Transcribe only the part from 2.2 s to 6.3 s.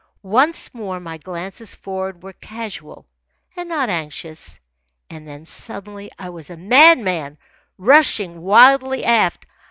were casual, and not anxious; and then, suddenly, I